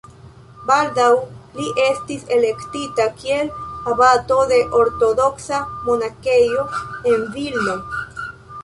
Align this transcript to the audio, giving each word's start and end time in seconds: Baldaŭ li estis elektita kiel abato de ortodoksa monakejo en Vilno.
Baldaŭ 0.69 1.09
li 1.57 1.65
estis 1.83 2.23
elektita 2.37 3.07
kiel 3.21 3.53
abato 3.93 4.39
de 4.55 4.61
ortodoksa 4.81 5.61
monakejo 5.91 6.69
en 7.15 7.31
Vilno. 7.39 7.83